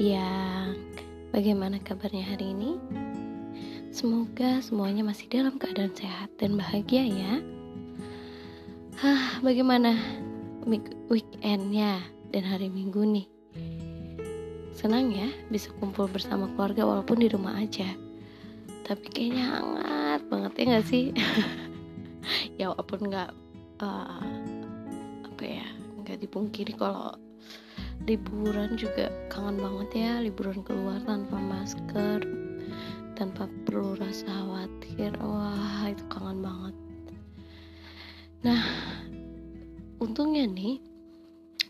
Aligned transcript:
siang. 0.00 0.80
Bagaimana 1.28 1.76
kabarnya 1.84 2.24
hari 2.32 2.56
ini? 2.56 2.80
Semoga 3.92 4.64
semuanya 4.64 5.04
masih 5.04 5.28
dalam 5.28 5.60
keadaan 5.60 5.92
sehat 5.92 6.32
dan 6.40 6.56
bahagia 6.56 7.04
ya. 7.04 7.44
Hah, 8.96 9.44
bagaimana 9.44 10.00
weekendnya 11.12 12.00
dan 12.32 12.48
hari 12.48 12.72
Minggu 12.72 13.04
nih? 13.04 13.28
Senang 14.72 15.12
ya 15.12 15.28
bisa 15.52 15.68
kumpul 15.76 16.08
bersama 16.08 16.48
keluarga 16.56 16.88
walaupun 16.88 17.20
di 17.20 17.28
rumah 17.28 17.60
aja. 17.60 17.92
Tapi 18.88 19.04
kayaknya 19.12 19.52
hangat 19.52 20.24
banget 20.32 20.52
ya 20.56 20.64
gak 20.80 20.86
sih? 20.88 21.04
ya 22.58 22.72
walaupun 22.72 23.04
nggak 23.04 23.30
uh, 23.84 24.24
apa 25.28 25.42
ya 25.44 25.68
nggak 26.00 26.24
dipungkiri 26.24 26.72
kalau 26.72 27.20
liburan 28.08 28.76
juga 28.80 29.12
kangen 29.28 29.60
banget 29.60 29.88
ya 29.92 30.12
liburan 30.24 30.64
keluar 30.64 31.00
tanpa 31.04 31.36
masker 31.36 32.24
tanpa 33.12 33.44
perlu 33.68 34.00
rasa 34.00 34.24
khawatir. 34.24 35.12
Wah 35.20 35.84
itu 35.84 36.04
kangen 36.08 36.40
banget. 36.40 36.74
Nah 38.40 38.64
untungnya 40.00 40.48
nih 40.48 40.80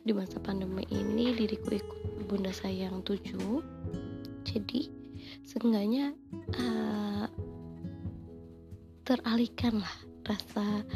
di 0.06 0.12
masa 0.14 0.38
pandemi 0.38 0.86
ini 0.94 1.34
diriku 1.34 1.74
ikut 1.74 2.30
bunda 2.30 2.54
sayang 2.54 3.02
tujuh. 3.02 3.58
Jadi 4.46 4.86
seenggaknya 5.42 6.14
uh, 6.54 7.26
teralihkan 9.02 9.82
lah 9.82 9.96
rasa 10.22 10.86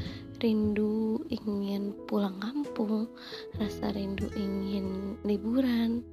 rindu 0.44 1.24
ingin 1.32 1.96
pulang 2.04 2.36
kampung, 2.36 3.08
rasa 3.56 3.96
rindu 3.96 4.28
ingin 4.36 5.16
liburan, 5.24 6.04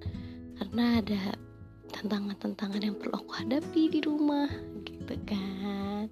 karena 0.56 1.04
ada 1.04 1.36
tantangan-tantangan 1.92 2.80
yang 2.80 2.96
perlu 2.96 3.20
aku 3.20 3.32
hadapi 3.44 3.92
di 3.92 4.00
rumah, 4.00 4.48
gitu 4.88 5.20
kan. 5.28 6.08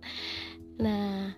Nah, 0.84 1.32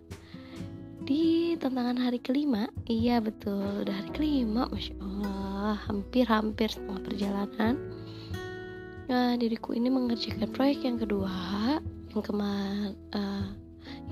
di 1.05 1.53
tantangan 1.61 2.01
hari 2.01 2.17
kelima, 2.17 2.65
iya 2.89 3.21
betul, 3.21 3.85
udah 3.85 3.93
hari 4.01 4.09
kelima, 4.17 4.65
masya 4.73 4.97
Allah, 5.05 5.77
hampir-hampir 5.85 6.73
setengah 6.73 7.01
perjalanan. 7.05 7.77
Nah, 9.05 9.37
diriku 9.37 9.77
ini 9.77 9.93
mengerjakan 9.93 10.49
proyek 10.49 10.81
yang 10.81 10.97
kedua, 10.97 11.29
yang 12.09 12.23
kemarin, 12.25 12.97
uh, 13.13 13.53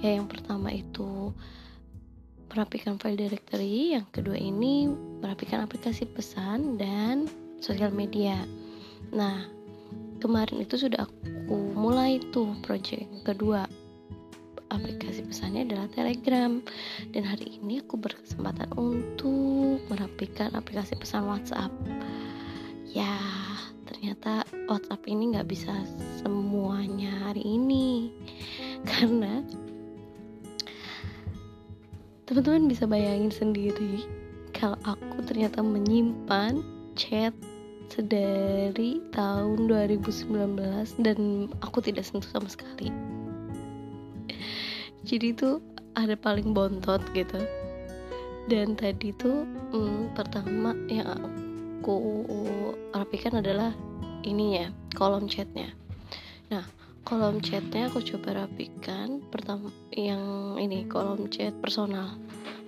ya 0.06 0.22
yang 0.22 0.30
pertama 0.30 0.70
itu 0.70 1.34
merapikan 2.50 2.98
file 2.98 3.18
directory, 3.18 3.94
yang 3.94 4.06
kedua 4.10 4.36
ini 4.36 4.90
merapikan 5.22 5.62
aplikasi 5.64 6.10
pesan 6.10 6.82
dan 6.82 7.30
sosial 7.62 7.94
media. 7.94 8.42
Nah, 9.14 9.46
kemarin 10.18 10.66
itu 10.66 10.76
sudah 10.76 11.06
aku 11.06 11.56
mulai 11.78 12.18
tuh 12.34 12.52
project 12.66 13.06
yang 13.06 13.26
kedua. 13.26 13.62
Aplikasi 14.70 15.26
pesannya 15.26 15.66
adalah 15.66 15.90
Telegram 15.90 16.62
dan 17.10 17.24
hari 17.26 17.58
ini 17.58 17.82
aku 17.82 17.98
berkesempatan 17.98 18.70
untuk 18.78 19.82
merapikan 19.90 20.54
aplikasi 20.54 20.94
pesan 20.94 21.26
WhatsApp. 21.26 21.74
Ya, 22.86 23.18
ternyata 23.90 24.46
WhatsApp 24.70 25.02
ini 25.10 25.34
nggak 25.34 25.50
bisa 25.50 25.74
semuanya 26.22 27.10
hari 27.26 27.42
ini 27.42 28.14
karena 28.90 29.42
teman-teman 32.30 32.70
bisa 32.70 32.86
bayangin 32.86 33.34
sendiri 33.34 34.06
kalau 34.54 34.78
aku 34.86 35.26
ternyata 35.26 35.66
menyimpan 35.66 36.62
chat 36.94 37.34
sedari 37.90 39.02
tahun 39.10 39.66
2019 39.66 40.30
dan 41.02 41.50
aku 41.66 41.82
tidak 41.82 42.06
sentuh 42.06 42.30
sama 42.30 42.46
sekali. 42.46 42.94
Jadi 45.10 45.34
itu 45.34 45.58
ada 45.98 46.14
paling 46.14 46.54
bontot 46.54 47.02
gitu. 47.18 47.42
Dan 48.46 48.78
tadi 48.78 49.10
tuh 49.18 49.50
hmm, 49.74 50.14
pertama 50.14 50.78
yang 50.86 51.10
aku 51.82 51.98
rapikan 52.94 53.42
adalah 53.42 53.74
ininya 54.22 54.70
kolom 54.94 55.26
chatnya. 55.26 55.74
Nah 56.54 56.62
kolom 57.08 57.40
chatnya 57.44 57.88
aku 57.88 58.02
coba 58.04 58.46
rapikan. 58.46 59.22
Pertama 59.32 59.72
yang 59.96 60.56
ini 60.60 60.88
kolom 60.88 61.28
chat 61.32 61.54
personal. 61.60 62.18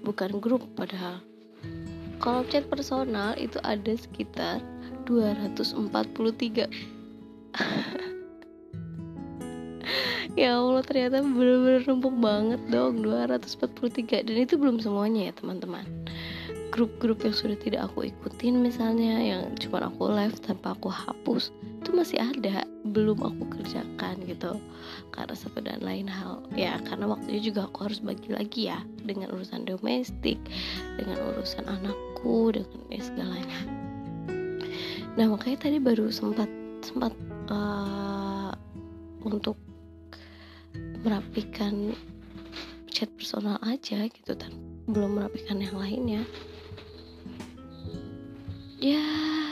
Bukan 0.03 0.39
grup 0.39 0.63
padahal. 0.77 1.19
Kolom 2.21 2.45
chat 2.47 2.67
personal 2.69 3.33
itu 3.35 3.57
ada 3.65 3.93
sekitar 3.97 4.61
243 5.09 6.69
ya 10.39 10.55
Allah 10.55 10.83
ternyata 10.85 11.19
bener-bener 11.19 11.83
numpuk 11.83 12.15
banget 12.15 12.61
dong 12.71 13.03
243 13.03 14.23
dan 14.23 14.37
itu 14.39 14.55
belum 14.55 14.79
semuanya 14.79 15.31
ya 15.31 15.33
teman-teman 15.35 15.83
grup-grup 16.71 17.19
yang 17.27 17.35
sudah 17.35 17.59
tidak 17.59 17.91
aku 17.91 18.07
ikutin 18.07 18.63
misalnya 18.63 19.19
yang 19.19 19.43
cuma 19.59 19.91
aku 19.91 20.07
live 20.07 20.39
tanpa 20.39 20.71
aku 20.71 20.87
hapus 20.87 21.51
itu 21.83 21.91
masih 21.91 22.23
ada 22.23 22.63
belum 22.87 23.19
aku 23.19 23.43
kerjakan 23.59 24.15
gitu. 24.25 24.57
Karena 25.11 25.35
satu 25.35 25.59
dan 25.59 25.83
lain 25.83 26.07
hal. 26.07 26.41
Ya 26.55 26.79
karena 26.81 27.11
waktunya 27.11 27.41
juga 27.43 27.67
aku 27.67 27.91
harus 27.91 27.99
bagi 27.99 28.31
lagi 28.31 28.71
ya 28.71 28.79
dengan 29.03 29.33
urusan 29.35 29.67
domestik 29.67 30.39
dengan 30.95 31.19
urusan 31.35 31.67
anakku 31.67 32.55
dengan 32.55 32.79
ya 32.89 33.01
segalanya. 33.03 33.59
Nah 35.19 35.25
makanya 35.27 35.67
tadi 35.67 35.77
baru 35.77 36.07
sempat 36.07 36.47
sempat 36.79 37.11
uh, 37.51 38.55
untuk 39.27 39.59
merapikan 41.01 41.91
chat 42.87 43.09
personal 43.17 43.57
aja 43.65 44.05
gitu 44.05 44.31
dan 44.37 44.53
belum 44.85 45.17
merapikan 45.17 45.57
yang 45.57 45.75
lainnya 45.77 46.21
ya 48.81 49.05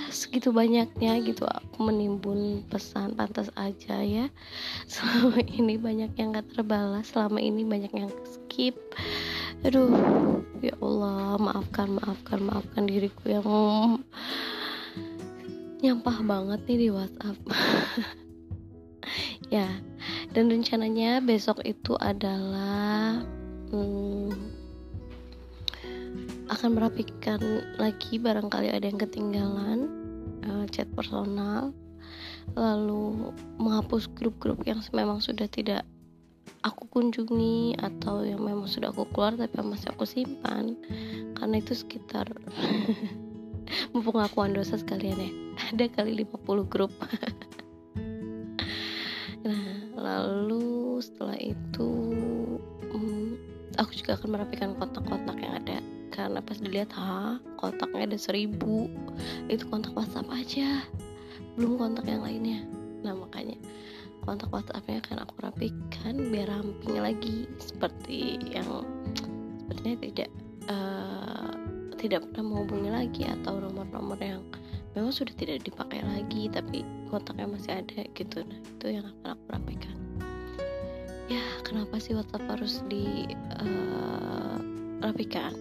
segitu 0.10 0.50
banyaknya 0.50 1.22
gitu 1.22 1.46
aku 1.46 1.86
menimbun 1.86 2.66
pesan 2.66 3.14
pantas 3.14 3.54
aja 3.54 4.02
ya. 4.02 4.26
Selama 4.92 5.40
ini 5.46 5.78
banyak 5.78 6.18
yang 6.18 6.34
gak 6.34 6.50
terbalas 6.50 7.14
selama 7.14 7.38
ini 7.38 7.62
banyak 7.62 7.94
yang 7.94 8.10
skip. 8.26 8.76
Aduh 9.62 10.42
ya 10.66 10.74
Allah 10.82 11.38
maafkan 11.38 11.94
maafkan 11.94 12.42
maafkan 12.42 12.90
diriku 12.90 13.24
yang 13.30 13.46
nyampah 15.80 16.18
banget 16.26 16.60
nih 16.68 16.78
di 16.78 16.90
WhatsApp. 16.90 17.38
Ya 19.50 19.66
dan 20.38 20.46
rencananya 20.54 21.26
besok 21.26 21.66
itu 21.66 21.98
adalah 21.98 23.18
hmm, 23.74 24.59
akan 26.60 26.76
merapikan 26.76 27.40
lagi 27.80 28.20
barangkali 28.20 28.68
ada 28.68 28.84
yang 28.84 29.00
ketinggalan 29.00 29.88
uh, 30.44 30.68
chat 30.68 30.92
personal 30.92 31.72
lalu 32.52 33.32
menghapus 33.56 34.12
grup-grup 34.12 34.60
yang 34.68 34.84
memang 34.92 35.24
sudah 35.24 35.48
tidak 35.48 35.88
aku 36.60 36.84
kunjungi 36.92 37.80
atau 37.80 38.28
yang 38.28 38.44
memang 38.44 38.68
sudah 38.68 38.92
aku 38.92 39.08
keluar 39.16 39.40
tapi 39.40 39.56
masih 39.64 39.88
aku 39.96 40.04
simpan. 40.04 40.76
Karena 41.40 41.64
itu 41.64 41.80
sekitar 41.80 42.28
pengakuan 43.96 44.52
dosa 44.52 44.76
sekalian 44.76 45.16
ya 45.16 45.32
ada 45.72 45.86
kali 45.88 46.28
50 46.28 46.68
grup. 46.68 46.92
Nah 49.40 49.96
lalu 49.96 51.00
setelah 51.00 51.40
itu 51.40 51.90
um, 52.92 53.40
aku 53.80 53.96
juga 53.96 54.20
akan 54.20 54.36
merapikan 54.36 54.76
kontak-kontak 54.76 55.40
yang 55.40 55.56
ada 55.64 55.80
karena 56.10 56.44
pas 56.44 56.58
dilihat 56.60 56.92
ha 56.98 57.38
kontaknya 57.56 58.10
ada 58.10 58.20
seribu. 58.20 58.90
Itu 59.48 59.70
kontak 59.70 59.96
WhatsApp 59.96 60.28
aja. 60.34 60.84
Belum 61.56 61.80
kontak 61.80 62.06
yang 62.10 62.26
lainnya. 62.26 62.66
Nah 63.06 63.16
makanya 63.16 63.56
kontak 64.26 64.52
WhatsAppnya 64.52 65.00
akan 65.06 65.18
aku 65.24 65.36
rapikan 65.42 66.16
biar 66.30 66.52
ramping 66.52 67.00
lagi. 67.00 67.48
Seperti 67.62 68.42
yang 68.52 68.84
sepertinya 69.64 69.98
tidak 70.04 70.30
uh, 70.68 71.52
tidak 72.00 72.24
pernah 72.32 72.46
menghubungi 72.52 72.92
lagi 72.92 73.24
atau 73.28 73.60
nomor-nomor 73.60 74.20
yang 74.20 74.44
memang 74.96 75.14
sudah 75.14 75.36
tidak 75.36 75.64
dipakai 75.64 76.02
lagi 76.04 76.52
tapi 76.52 76.84
kontaknya 77.08 77.48
masih 77.48 77.80
ada 77.80 78.04
gitu. 78.18 78.44
Nah 78.44 78.60
itu 78.60 78.86
yang 79.00 79.06
akan 79.08 79.36
aku 79.38 79.46
rapikan. 79.56 79.96
Ya 81.30 81.46
kenapa 81.62 82.02
sih 82.02 82.18
WhatsApp 82.18 82.50
harus 82.50 82.82
di 82.90 83.30
uh, 83.62 84.58
rapikan 85.00 85.54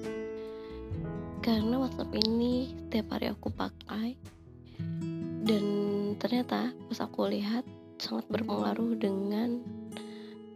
karena 1.49 1.81
WhatsApp 1.81 2.13
ini 2.13 2.77
setiap 2.77 3.17
hari 3.17 3.33
aku 3.33 3.49
pakai. 3.49 4.21
Dan 5.49 5.65
ternyata 6.21 6.77
pas 6.77 7.01
aku 7.01 7.33
lihat 7.33 7.65
sangat 7.97 8.29
berpengaruh 8.29 8.93
dengan 9.01 9.65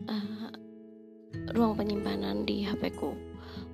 uh, 0.04 0.52
ruang 1.56 1.80
penyimpanan 1.80 2.44
di 2.44 2.68
HP 2.68 2.92
ku. 2.92 3.16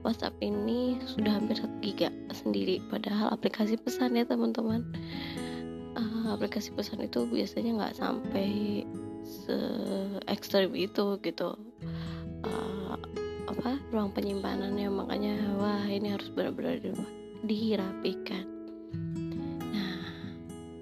WhatsApp 0.06 0.38
ini 0.38 1.02
sudah 1.10 1.42
hampir 1.42 1.58
1 1.58 1.82
giga 1.82 2.14
sendiri 2.30 2.78
padahal 2.86 3.34
aplikasi 3.34 3.74
pesan 3.74 4.14
ya 4.14 4.22
teman-teman. 4.22 4.86
Uh, 5.98 6.38
aplikasi 6.38 6.70
pesan 6.70 7.02
itu 7.02 7.26
biasanya 7.26 7.82
nggak 7.82 7.98
sampai 7.98 8.86
se 9.26 9.58
ekstrim 10.30 10.70
itu 10.78 11.18
gitu 11.26 11.58
apa? 13.68 13.84
Ruang 13.92 14.16
penyimpanannya 14.16 14.88
makanya 14.88 15.36
wah 15.60 15.84
ini 15.84 16.16
harus 16.16 16.32
benar-benar 16.32 16.80
dirapikan 17.44 18.48
nah 19.76 20.00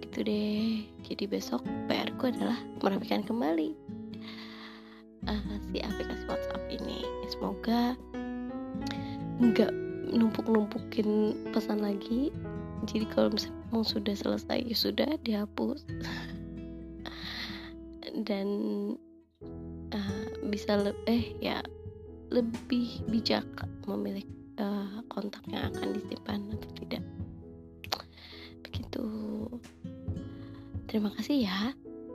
gitu 0.06 0.22
deh. 0.22 0.86
Jadi 1.02 1.26
besok 1.26 1.66
PR 1.90 2.14
ku 2.14 2.30
adalah 2.30 2.54
merapikan 2.78 3.26
kembali 3.26 3.74
uh, 5.26 5.58
si 5.66 5.82
aplikasi 5.82 6.30
WhatsApp 6.30 6.62
ini. 6.70 7.02
Semoga 7.26 7.98
nggak 9.42 9.74
numpuk-numpukin 10.14 11.34
pesan 11.50 11.82
lagi. 11.82 12.30
Jadi 12.86 13.02
kalau 13.10 13.34
misalnya 13.34 13.66
mau 13.74 13.82
sudah 13.82 14.14
selesai 14.14 14.62
ya 14.62 14.76
sudah 14.78 15.10
dihapus. 15.26 15.82
Dan 18.30 18.46
uh, 19.90 20.22
bisa 20.46 20.78
le 20.78 20.94
eh 21.10 21.34
ya 21.42 21.66
lebih 22.30 23.06
bijak 23.06 23.46
memilih 23.86 24.26
uh, 24.58 25.00
kontak 25.06 25.42
yang 25.46 25.70
akan 25.72 25.94
disimpan 25.94 26.40
atau 26.52 26.70
tidak. 26.82 27.02
Begitu. 28.66 29.06
Terima 30.86 31.10
kasih 31.18 31.46
ya 31.46 31.60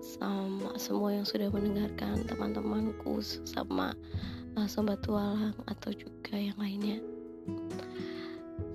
sama 0.01 0.75
semua 0.81 1.13
yang 1.13 1.27
sudah 1.27 1.47
mendengarkan 1.53 2.25
teman-temanku 2.25 3.21
sama 3.45 3.93
uh, 4.57 4.67
sobat 4.67 4.99
tualang 5.05 5.55
atau 5.69 5.91
juga 5.93 6.35
yang 6.35 6.57
lainnya. 6.57 6.99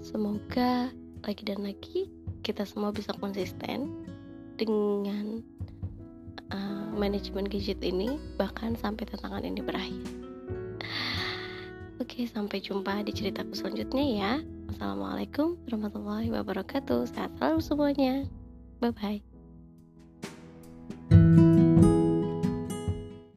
Semoga 0.00 0.90
lagi 1.26 1.42
dan 1.42 1.66
lagi 1.66 2.08
kita 2.46 2.62
semua 2.62 2.94
bisa 2.94 3.10
konsisten 3.18 3.90
dengan 4.54 5.42
uh, 6.54 6.88
manajemen 6.94 7.44
gadget 7.44 7.82
ini 7.82 8.16
bahkan 8.38 8.78
sampai 8.78 9.04
tantangan 9.10 9.42
ini 9.42 9.60
berakhir 9.60 10.25
oke 12.00 12.20
sampai 12.28 12.58
jumpa 12.60 13.04
di 13.04 13.12
ceritaku 13.12 13.52
selanjutnya 13.56 14.04
ya. 14.04 14.32
Assalamualaikum 14.72 15.56
warahmatullahi 15.68 16.28
wabarakatuh. 16.32 17.08
Sehat 17.08 17.32
selalu 17.38 17.60
semuanya. 17.62 18.14
Bye 18.80 18.92
bye 18.92 19.35